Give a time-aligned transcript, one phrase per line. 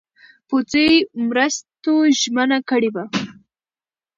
[0.47, 0.89] پوځي
[1.27, 3.05] مرستو ژمنه کړې وه.